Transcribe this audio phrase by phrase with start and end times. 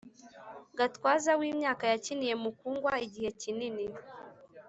[0.77, 3.85] gatwaza w’imyaka yakiniye mukugwa igihe kinini